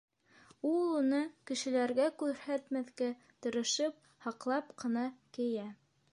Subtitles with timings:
[0.67, 1.19] Ул уны,
[1.49, 3.09] кешеләргә күрһәтмәҫкә
[3.47, 5.05] тырышып, һаҡлап ҡына
[5.39, 5.67] кейә.